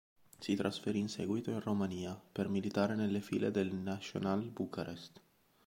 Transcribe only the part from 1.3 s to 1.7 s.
in